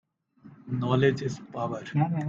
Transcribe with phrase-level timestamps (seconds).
[0.67, 1.83] Knowledge is power.